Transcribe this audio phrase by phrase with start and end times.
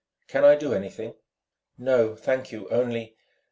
[0.27, 1.13] "Can I do anything?"
[1.77, 3.17] "No, thank you, only